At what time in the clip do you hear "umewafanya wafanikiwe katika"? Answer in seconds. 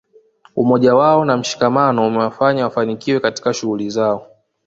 2.07-3.53